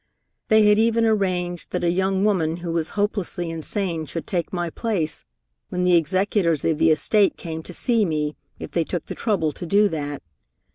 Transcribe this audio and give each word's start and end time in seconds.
They 0.47 0.65
had 0.67 0.79
even 0.79 1.05
arranged 1.05 1.69
that 1.69 1.83
a 1.83 1.91
young 1.91 2.25
woman 2.25 2.57
who 2.65 2.71
was 2.71 2.89
hopelessly 2.97 3.51
insane 3.51 4.07
should 4.07 4.25
take 4.25 4.51
my 4.51 4.71
place 4.71 5.23
when 5.69 5.83
the 5.83 5.93
executors 5.95 6.65
of 6.65 6.79
the 6.79 6.89
estate 6.89 7.37
came 7.37 7.61
to 7.61 7.71
see 7.71 8.03
me, 8.03 8.35
if 8.57 8.71
they 8.71 8.83
took 8.83 9.05
the 9.05 9.13
trouble 9.13 9.51
to 9.51 9.65
do 9.67 9.87
that. 9.89 10.23